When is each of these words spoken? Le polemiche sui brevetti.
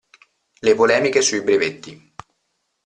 Le 0.63 0.73
polemiche 0.75 1.21
sui 1.21 1.41
brevetti. 1.41 2.15